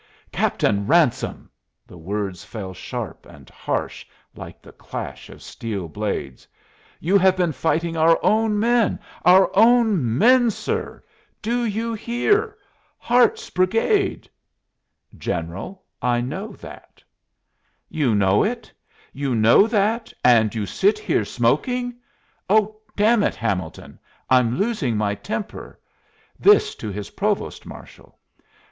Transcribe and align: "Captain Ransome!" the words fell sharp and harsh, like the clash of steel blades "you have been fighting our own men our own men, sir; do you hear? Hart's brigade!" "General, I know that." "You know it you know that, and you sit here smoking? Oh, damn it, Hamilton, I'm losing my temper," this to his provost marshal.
"Captain 0.31 0.87
Ransome!" 0.87 1.47
the 1.85 1.95
words 1.99 2.43
fell 2.43 2.73
sharp 2.73 3.27
and 3.27 3.51
harsh, 3.51 4.03
like 4.33 4.59
the 4.59 4.71
clash 4.71 5.29
of 5.29 5.43
steel 5.43 5.87
blades 5.87 6.47
"you 6.99 7.19
have 7.19 7.37
been 7.37 7.51
fighting 7.51 7.95
our 7.95 8.17
own 8.23 8.57
men 8.57 8.97
our 9.25 9.51
own 9.53 10.17
men, 10.17 10.49
sir; 10.49 11.03
do 11.39 11.63
you 11.65 11.93
hear? 11.93 12.57
Hart's 12.97 13.51
brigade!" 13.51 14.27
"General, 15.15 15.83
I 16.01 16.19
know 16.19 16.53
that." 16.53 17.03
"You 17.87 18.15
know 18.15 18.41
it 18.43 18.73
you 19.13 19.35
know 19.35 19.67
that, 19.67 20.11
and 20.25 20.55
you 20.55 20.65
sit 20.65 20.97
here 20.97 21.25
smoking? 21.25 21.93
Oh, 22.49 22.77
damn 22.95 23.21
it, 23.21 23.35
Hamilton, 23.35 23.99
I'm 24.31 24.57
losing 24.57 24.97
my 24.97 25.13
temper," 25.13 25.79
this 26.39 26.73
to 26.77 26.89
his 26.89 27.11
provost 27.11 27.67
marshal. 27.67 28.17